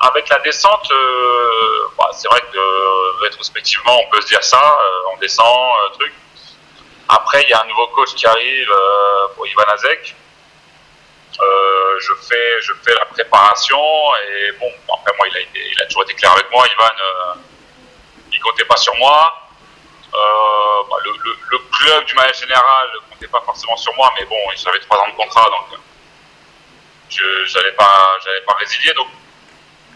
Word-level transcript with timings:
Avec 0.00 0.28
la 0.28 0.38
descente, 0.40 0.90
euh, 0.90 1.88
bah, 1.98 2.10
c'est 2.12 2.28
vrai 2.28 2.40
que 2.40 2.56
euh, 2.56 3.12
rétrospectivement, 3.20 3.98
on 4.00 4.10
peut 4.10 4.20
se 4.20 4.26
dire 4.26 4.42
ça, 4.42 4.58
euh, 4.58 5.12
on 5.14 5.18
descend, 5.18 5.46
euh, 5.46 5.94
truc. 5.98 6.12
Après, 7.08 7.42
il 7.42 7.50
y 7.50 7.52
a 7.52 7.62
un 7.62 7.66
nouveau 7.66 7.86
coach 7.88 8.14
qui 8.14 8.26
arrive 8.26 8.72
pour 9.34 9.46
Ivan 9.46 9.64
Azek. 9.74 10.16
Euh, 11.40 11.98
je 11.98 12.12
fais 12.26 12.60
je 12.60 12.72
fais 12.84 12.94
la 12.94 13.06
préparation 13.06 13.80
et 14.28 14.52
bon 14.60 14.70
après 14.92 15.12
moi 15.16 15.26
il 15.30 15.36
a 15.38 15.40
été 15.40 15.60
il 15.72 15.80
a 15.80 15.86
toujours 15.86 16.02
été 16.02 16.12
clair 16.14 16.30
avec 16.32 16.50
moi 16.50 16.66
Ivan 16.66 16.84
euh, 16.84 17.34
il 18.30 18.38
comptait 18.40 18.66
pas 18.66 18.76
sur 18.76 18.94
moi 18.96 19.48
euh, 20.12 20.18
bah, 20.90 20.96
le, 21.02 21.10
le, 21.10 21.36
le, 21.52 21.58
club 21.58 22.04
du 22.04 22.14
maillot 22.16 22.34
général 22.34 22.88
ne 22.94 23.10
comptait 23.10 23.28
pas 23.28 23.40
forcément 23.46 23.76
sur 23.78 23.94
moi 23.96 24.12
mais 24.18 24.26
bon 24.26 24.36
j'avais 24.56 24.80
trois 24.80 24.98
ans 24.98 25.08
de 25.08 25.16
contrat 25.16 25.48
donc 25.48 25.80
je 27.08 27.44
j'allais 27.46 27.72
pas 27.72 28.18
j'allais 28.22 28.42
pas 28.42 28.54
résilier 28.54 28.92
donc 28.92 29.08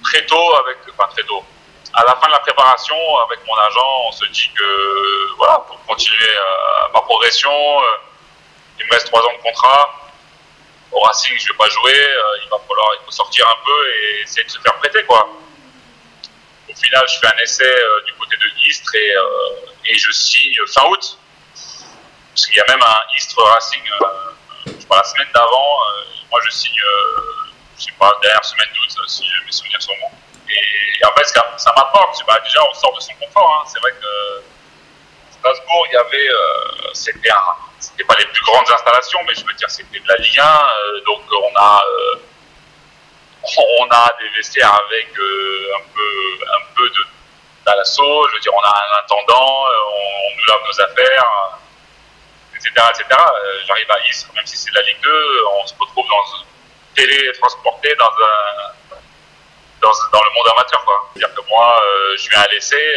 très 0.03 0.25
tôt 0.27 0.55
avec 0.57 0.79
enfin 0.93 1.09
très 1.13 1.25
tôt 1.25 1.45
à 1.95 2.05
la 2.05 2.17
fin 2.17 2.27
de 2.27 2.33
la 2.33 2.39
préparation 2.41 2.97
avec 3.27 3.41
mon 3.47 3.55
agent 3.55 4.03
on 4.09 4.13
se 4.13 4.27
dit 4.27 4.51
que 4.57 5.37
voilà 5.37 5.59
pour 5.67 5.83
continuer 5.87 6.37
euh, 6.37 6.89
ma 6.95 7.01
progression 7.01 7.51
euh, 7.51 7.85
il 8.79 8.87
me 8.87 8.93
reste 8.93 9.07
trois 9.07 9.23
ans 9.23 9.33
de 9.37 9.43
contrat 9.43 10.03
au 10.93 11.01
Racing, 11.01 11.37
je 11.39 11.49
vais 11.49 11.59
pas 11.59 11.69
jouer, 11.69 11.93
euh, 11.93 12.39
il 12.43 12.49
va 12.49 12.59
falloir, 12.67 12.89
il 12.99 13.05
faut 13.05 13.11
sortir 13.11 13.47
un 13.47 13.65
peu 13.65 13.89
et 13.91 14.23
essayer 14.23 14.45
de 14.45 14.51
se 14.51 14.59
faire 14.61 14.73
prêter, 14.77 15.05
quoi. 15.05 15.29
Au 16.71 16.75
final, 16.75 17.05
je 17.09 17.19
fais 17.19 17.27
un 17.27 17.39
essai 17.43 17.75
du 18.07 18.15
côté 18.15 18.37
de 18.37 18.47
Istres 18.67 18.95
et, 18.95 19.15
et 19.91 19.99
je 19.99 20.11
signe 20.13 20.55
fin 20.73 20.87
août. 20.87 21.19
Parce 21.53 22.47
qu'il 22.47 22.57
y 22.57 22.61
a 22.61 22.65
même 22.69 22.83
un 22.83 23.17
Istres 23.17 23.43
Racing, 23.43 23.83
je 24.67 24.85
crois 24.87 24.99
la 24.99 25.05
semaine 25.05 25.29
d'avant, 25.35 25.79
moi 26.31 26.41
je 26.45 26.51
signe, 26.51 26.81
je 27.79 27.85
sais 27.85 27.93
pas, 27.99 28.13
dernière 28.23 28.45
semaine 28.45 28.69
d'août, 28.75 29.09
si 29.09 29.25
mes 29.45 29.53
souvenirs 29.53 29.83
sont 29.83 29.95
bons. 30.01 30.17
Et, 30.49 31.01
et 31.01 31.05
en 31.05 31.13
fait, 31.15 31.25
ça 31.25 31.73
m'apporte, 31.77 32.19
bah, 32.27 32.39
déjà 32.45 32.61
on 32.71 32.75
sort 32.75 32.95
de 32.95 33.01
son 33.01 33.15
confort, 33.15 33.61
hein. 33.61 33.69
c'est 33.71 33.81
vrai 33.81 33.93
que 33.93 34.43
Strasbourg, 35.33 35.87
il 35.91 35.95
y 35.95 35.97
avait, 35.97 36.29
un 37.31 37.67
c'était 37.79 38.05
pas 38.05 38.17
les 38.17 38.27
plus 38.27 38.43
grandes 38.45 38.71
installations, 38.71 39.21
mais 39.27 39.35
je 39.35 39.45
veux 39.45 39.53
dire, 39.55 39.71
c'était 39.71 40.01
de 40.01 40.09
la 40.09 40.17
Ligue 40.17 40.39
1, 40.39 40.43
euh, 40.43 41.01
donc 41.07 41.23
on 41.31 41.57
a, 41.57 41.83
euh, 41.87 42.17
on 43.81 43.89
a 43.91 44.11
des 44.21 44.29
vestiaires 44.37 44.75
avec 44.87 45.09
euh, 45.19 45.73
un 45.77 45.83
peu, 45.95 46.45
un 46.45 46.75
peu 46.75 46.89
de 46.89 47.07
d'alasso, 47.65 48.29
je 48.29 48.35
veux 48.35 48.41
dire, 48.41 48.53
on 48.55 48.63
a 48.63 48.69
un 48.69 48.99
intendant, 49.03 49.65
on, 49.65 50.31
on 50.31 50.37
nous 50.37 50.47
lave 50.47 50.61
nos 50.69 50.81
affaires, 50.83 51.59
etc., 52.55 52.71
etc. 52.91 53.21
J'arrive 53.67 53.91
à 53.91 53.99
Istres, 54.09 54.33
même 54.35 54.47
si 54.47 54.57
c'est 54.57 54.71
de 54.71 54.77
la 54.77 54.83
Ligue 54.83 55.01
2, 55.03 55.45
on 55.63 55.67
se 55.67 55.75
retrouve 55.75 56.07
dans 56.09 56.25
télétransporté 56.97 57.95
dans 57.97 58.07
un, 58.07 58.97
dans, 59.83 59.93
dans 60.13 60.25
le 60.25 60.31
monde 60.35 60.49
amateur, 60.57 60.85
quoi. 60.85 61.09
C'est-à-dire 61.15 61.35
que 61.37 61.49
moi, 61.49 61.81
je 62.17 62.29
viens 62.29 62.41
à 62.41 62.49
l'essai, 62.49 62.97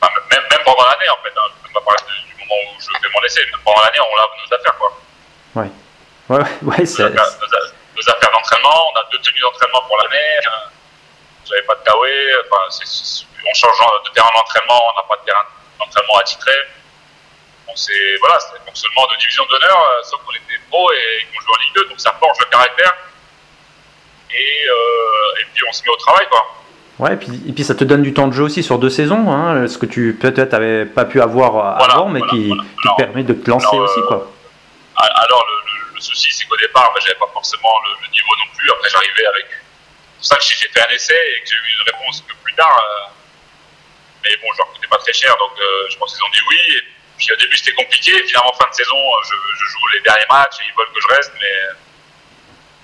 Enfin, 0.00 0.12
même, 0.30 0.44
même, 0.50 0.62
pendant 0.64 0.84
l'année, 0.84 1.10
en 1.10 1.22
fait. 1.22 1.34
Hein. 1.36 1.50
Je 1.64 1.68
ne 1.68 1.74
pas 1.74 1.80
parler 1.80 1.98
du 2.26 2.34
moment 2.38 2.54
où 2.70 2.80
je 2.80 2.86
fais 2.86 3.10
mon 3.12 3.24
essai. 3.24 3.40
Même 3.50 3.60
pendant 3.64 3.82
l'année, 3.82 3.98
on 4.00 4.16
lave 4.16 4.28
nos 4.38 4.56
affaires, 4.56 4.78
quoi. 4.78 4.92
Ouais. 5.56 5.70
Ouais, 6.28 6.44
ouais, 6.62 6.86
c'est. 6.86 7.02
Nos 7.02 7.18
affaires, 7.18 7.38
nos, 7.40 7.48
nos 7.96 8.10
affaires 8.10 8.30
d'entraînement, 8.30 8.90
on 8.92 8.98
a 9.00 9.04
deux 9.10 9.18
tenues 9.18 9.40
d'entraînement 9.40 9.82
pour 9.88 9.98
l'année. 9.98 10.38
J'avais 11.48 11.62
pas 11.62 11.74
de 11.74 11.82
kawé. 11.82 12.32
Enfin, 12.46 12.70
c 12.70 12.84
est, 12.84 13.26
on 13.48 13.54
change 13.54 13.78
de 14.04 14.10
terrain 14.10 14.30
d'entraînement, 14.36 14.80
on 14.86 14.96
n'a 15.00 15.06
pas 15.08 15.16
de 15.16 15.24
terrain 15.24 15.44
d'entraînement 15.80 16.18
attitré. 16.18 16.52
Bon, 17.68 17.76
c'est 17.76 18.16
voilà, 18.20 18.40
c'est 18.40 18.58
le 18.58 18.64
fonctionnement 18.64 19.06
de 19.12 19.18
division 19.20 19.44
d'honneur, 19.44 19.78
euh, 19.78 20.02
sauf 20.02 20.20
qu'on 20.24 20.32
était 20.32 20.58
pro 20.70 20.90
et 20.90 21.26
qu'on 21.28 21.40
jouait 21.40 21.52
en 21.52 21.60
Ligue 21.60 21.74
2, 21.76 21.88
donc 21.90 22.00
ça 22.00 22.16
forge 22.18 22.38
le 22.40 22.46
caractère. 22.46 22.94
Et, 24.30 24.68
euh, 24.68 25.40
et 25.40 25.46
puis 25.52 25.64
on 25.68 25.72
se 25.72 25.82
met 25.82 25.90
au 25.90 25.96
travail, 25.96 26.26
quoi. 26.30 26.54
Ouais, 26.98 27.12
et 27.12 27.16
puis, 27.16 27.42
et 27.46 27.52
puis 27.52 27.64
ça 27.64 27.74
te 27.74 27.84
donne 27.84 28.02
du 28.02 28.14
temps 28.14 28.26
de 28.26 28.32
jeu 28.32 28.42
aussi 28.42 28.62
sur 28.62 28.78
deux 28.78 28.90
saisons, 28.90 29.30
hein, 29.30 29.68
ce 29.68 29.76
que 29.76 29.86
tu 29.86 30.16
peut-être 30.18 30.54
avais 30.54 30.86
pas 30.86 31.04
pu 31.04 31.20
avoir 31.20 31.52
voilà, 31.52 31.94
avant, 31.94 32.08
mais 32.08 32.20
voilà, 32.20 32.32
qui, 32.32 32.48
voilà. 32.48 32.62
qui 32.62 32.88
te 32.88 32.96
permet 32.96 33.22
de 33.22 33.34
te 33.34 33.50
lancer 33.50 33.68
alors, 33.70 33.84
aussi, 33.84 34.00
quoi. 34.08 34.16
Euh, 34.16 35.04
alors 35.14 35.44
le, 35.46 35.70
le, 35.70 35.94
le 35.94 36.00
souci, 36.00 36.32
c'est 36.32 36.46
qu'au 36.46 36.56
départ, 36.56 36.90
ben, 36.94 37.00
j'avais 37.04 37.18
pas 37.20 37.30
forcément 37.32 37.70
le, 37.84 38.02
le, 38.02 38.10
niveau 38.10 38.34
non 38.40 38.50
plus. 38.56 38.70
Après, 38.72 38.88
j'arrivais 38.88 39.26
avec. 39.26 39.46
C'est 39.46 40.16
pour 40.16 40.24
ça 40.24 40.36
que 40.36 40.42
j'ai 40.42 40.68
fait 40.68 40.80
un 40.80 40.94
essai 40.94 41.14
et 41.14 41.42
que 41.42 41.48
j'ai 41.48 41.54
eu 41.54 41.70
une 41.78 41.92
réponse 41.92 42.24
que 42.26 42.34
plus 42.42 42.54
tard. 42.54 42.74
Euh... 42.74 43.12
Mais 44.24 44.34
bon, 44.42 44.48
je 44.52 44.58
leur 44.58 44.72
coûtais 44.72 44.88
pas 44.88 44.98
très 44.98 45.12
cher, 45.12 45.36
donc 45.38 45.52
euh, 45.60 45.86
je 45.88 45.96
pense 45.98 46.12
qu'ils 46.12 46.24
ont 46.24 46.32
dit 46.34 46.42
oui. 46.50 46.56
Et 46.78 46.97
puis 47.18 47.32
au 47.32 47.36
début, 47.36 47.56
c'était 47.56 47.74
compliqué. 47.74 48.12
Finalement, 48.26 48.52
fin 48.54 48.68
de 48.70 48.74
saison, 48.74 48.96
je, 49.24 49.34
je, 49.34 49.64
joue 49.64 49.86
les 49.94 50.00
derniers 50.00 50.26
matchs 50.30 50.60
et 50.60 50.64
ils 50.68 50.74
veulent 50.76 50.92
que 50.94 51.00
je 51.00 51.14
reste, 51.14 51.32
mais 51.40 51.54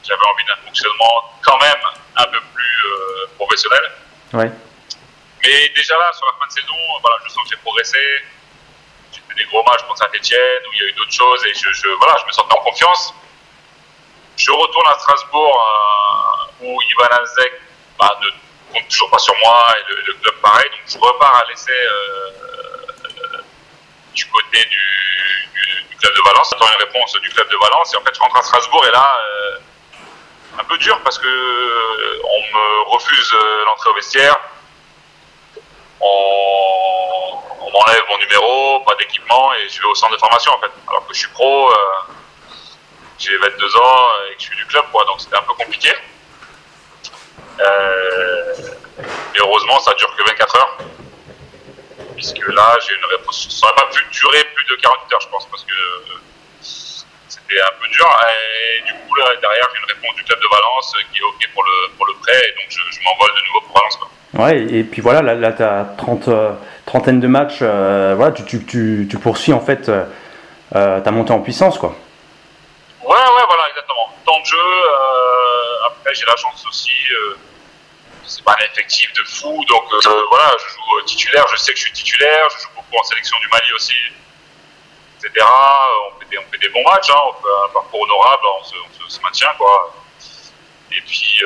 j'avais 0.03 0.27
envie 0.27 0.45
d'un 0.45 0.57
fonctionnement 0.67 1.33
quand 1.43 1.59
même 1.61 1.83
un 2.17 2.25
peu 2.25 2.41
plus 2.55 2.79
euh, 2.87 3.27
professionnel. 3.37 3.93
Ouais. 4.35 4.51
Mais 5.43 5.69
déjà 5.77 5.99
là, 5.99 6.11
sur 6.15 6.27
la 6.27 6.33
fin 6.41 6.47
de 6.47 6.53
saison, 6.53 6.77
voilà, 7.01 7.17
je 7.25 7.29
sens 7.33 7.43
que 7.45 7.51
j'ai 7.51 7.61
progressé. 7.63 7.99
J'ai 9.13 9.21
fait 9.29 9.35
des 9.37 9.45
gros 9.45 9.63
matchs 9.65 9.83
contre 9.87 9.99
Saint-Etienne, 9.99 10.63
où 10.69 10.73
il 10.75 10.81
y 10.81 10.85
a 10.85 10.89
eu 10.89 10.93
d'autres 10.93 11.13
choses, 11.13 11.45
et 11.47 11.55
je, 11.55 11.71
je, 11.73 11.89
voilà, 11.99 12.17
je 12.21 12.27
me 12.27 12.33
sentais 12.33 12.55
en 12.55 12.63
confiance. 12.63 13.15
Je 14.37 14.51
retourne 14.51 14.89
à 14.89 14.99
Strasbourg, 14.99 15.57
euh, 16.61 16.67
où 16.67 16.83
Ivan 16.83 17.23
Azek 17.23 17.53
bah, 17.99 18.19
ne 18.21 18.29
compte 18.73 18.89
toujours 18.89 19.11
pas 19.11 19.19
sur 19.19 19.35
moi, 19.43 19.69
et 19.79 19.93
le, 19.93 20.01
le 20.07 20.15
club 20.15 20.35
pareil. 20.41 20.71
Donc 20.71 20.81
je 20.89 20.99
repars 20.99 21.37
à 21.37 21.45
l'essai 21.49 21.71
euh, 21.71 22.31
euh, 22.43 22.64
du 24.15 24.27
côté 24.27 24.65
du, 24.65 25.97
club 25.99 26.15
de 26.15 26.23
Valence. 26.25 26.49
J'attends 26.53 26.73
une 26.73 26.85
réponse 26.87 27.13
du 27.21 27.29
club 27.31 27.49
de 27.49 27.57
Valence, 27.57 27.95
et 27.95 27.97
en 27.97 28.03
fait 28.03 28.15
je 28.15 28.21
rentre 28.21 28.37
à 28.37 28.43
Strasbourg, 28.43 28.85
et 28.87 28.91
là, 28.91 29.17
euh, 29.21 30.61
un 30.61 30.65
peu 30.65 30.79
dur, 30.79 31.01
parce 31.03 31.19
que 31.19 31.27
on 31.27 32.57
me 32.57 32.91
refuse 32.91 33.37
l'entrée 33.67 33.91
au 33.91 33.95
vestiaire 33.95 34.37
on, 36.05 37.71
m'enlève 37.73 38.03
mon 38.09 38.19
numéro, 38.19 38.81
pas 38.81 38.95
d'équipement 38.97 39.53
et 39.55 39.69
je 39.69 39.81
vais 39.81 39.89
au 39.89 39.95
centre 39.95 40.13
de 40.13 40.19
formation 40.19 40.53
en 40.53 40.61
fait. 40.61 40.71
Alors 40.89 41.07
que 41.07 41.15
je 41.15 41.21
suis 41.21 41.29
pro, 41.29 41.71
euh, 41.71 41.75
j'ai 43.19 43.37
22 43.37 43.77
ans 43.77 44.09
et 44.31 44.35
que 44.35 44.41
je 44.41 44.47
suis 44.47 44.57
du 44.57 44.67
club 44.67 44.85
quoi, 44.93 45.05
donc 45.07 45.21
c'était 45.21 45.37
un 45.37 45.43
peu 45.43 45.55
compliqué. 45.55 45.93
Euh, 47.61 48.55
et 48.99 49.39
heureusement 49.41 49.79
ça 49.81 49.95
dure 49.95 50.15
que 50.17 50.23
24 50.25 50.57
heures. 50.57 50.79
Puisque 52.25 52.49
là 52.49 52.77
j'ai 52.81 52.95
une 52.95 53.05
réponse. 53.05 53.49
Ça 53.51 53.67
n'aurait 53.67 53.85
pas 53.85 53.91
pu 53.93 54.03
durer 54.11 54.45
plus 54.55 54.65
de 54.65 54.81
48 54.81 55.13
heures 55.13 55.21
je 55.21 55.29
pense 55.29 55.47
parce 55.51 55.65
que 55.65 55.77
c'était 57.29 57.61
un 57.61 57.75
peu 57.79 57.87
dur. 57.89 58.09
Et 58.09 58.83
du 58.87 58.93
coup 58.95 59.15
là 59.17 59.27
derrière 59.43 59.69
j'ai 59.73 59.79
une 59.79 59.93
réponse 59.93 60.17
du 60.17 60.25
club 60.25 60.41
de 60.41 60.49
Valence 60.51 60.95
qui 61.13 61.19
est 61.19 61.23
ok 61.23 61.49
pour 61.53 61.63
le, 61.63 61.97
pour 61.99 62.07
le 62.07 62.15
prêt 62.23 62.41
et 62.49 62.53
donc 62.53 62.65
je, 62.71 62.81
je 62.81 63.01
m'envole 63.05 63.31
de 63.37 63.47
nouveau 63.47 63.61
pour 63.67 63.77
Valence 63.77 63.97
quoi. 63.97 64.09
Ouais, 64.35 64.63
et 64.63 64.83
puis 64.85 65.01
voilà, 65.01 65.23
là, 65.23 65.35
là 65.35 65.53
tu 65.53 65.63
as 65.63 65.85
30, 65.97 66.29
euh, 66.29 66.53
trentaine 66.87 67.21
de 67.21 67.29
matchs, 67.29 67.59
euh, 67.63 68.15
voilà, 68.17 68.33
tu, 68.33 68.45
tu, 68.45 68.65
tu, 68.65 69.07
tu, 69.09 69.19
poursuis 69.19 69.53
en 69.53 69.61
fait 69.61 69.89
euh, 69.89 71.01
ta 71.01 71.11
montée 71.13 71.33
en 71.33 71.39
puissance, 71.41 71.79
quoi. 71.79 71.95
Ouais, 73.03 73.11
ouais, 73.11 73.45
voilà, 73.47 73.69
exactement. 73.69 74.09
Temps 74.25 74.41
de 74.41 74.45
jeu, 74.47 74.57
euh, 74.59 75.87
après 75.87 76.15
j'ai 76.15 76.27
la 76.27 76.35
chance 76.35 76.65
aussi, 76.69 76.91
c'est 78.27 78.45
pas 78.45 78.57
un 78.61 78.65
effectif 78.65 79.13
de 79.13 79.25
fou, 79.25 79.65
donc 79.69 79.85
voilà, 80.29 80.57
je 80.59 80.75
joue 80.75 81.03
titulaire, 81.07 81.45
je 81.51 81.57
sais 81.57 81.73
que 81.73 81.79
je 81.79 81.85
suis 81.85 81.93
titulaire, 81.93 82.49
je 82.51 82.63
joue 82.63 82.71
beaucoup 82.77 82.99
en 82.99 83.05
sélection 83.05 83.39
du 83.39 83.49
Mali 83.49 83.73
aussi, 83.75 83.95
etc. 85.19 85.47
On 85.47 86.21
fait 86.21 86.27
des, 86.31 86.39
on 86.39 86.51
fait 86.51 86.59
des 86.59 86.69
bons 86.69 86.85
matchs, 86.85 87.11
hein, 87.11 87.21
on 87.29 87.33
fait 87.35 87.49
un 87.65 87.73
parcours 87.73 88.03
honorable, 88.03 88.43
on 88.61 88.65
se, 88.65 89.21
maintient, 89.21 89.55
quoi. 89.59 89.95
Et 90.93 91.01
puis, 91.01 91.43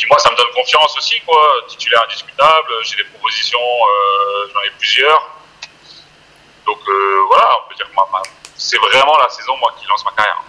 puis 0.00 0.08
moi, 0.08 0.18
ça 0.18 0.30
me 0.30 0.36
donne 0.36 0.50
confiance 0.54 0.96
aussi, 0.96 1.20
quoi. 1.26 1.38
Titulaire 1.68 2.02
indiscutable, 2.04 2.72
j'ai 2.84 2.96
des 2.96 3.04
propositions, 3.04 3.58
euh, 3.58 4.48
j'en 4.50 4.62
ai 4.62 4.70
plusieurs. 4.78 5.28
Donc 6.64 6.78
euh, 6.88 7.24
voilà, 7.28 7.58
on 7.58 7.68
peut 7.68 7.74
dire 7.74 7.86
que 7.86 8.30
c'est 8.56 8.78
vraiment 8.78 9.18
la 9.18 9.28
saison, 9.28 9.56
moi, 9.58 9.74
qui 9.78 9.86
lance 9.86 10.02
ma 10.06 10.12
carrière. 10.12 10.42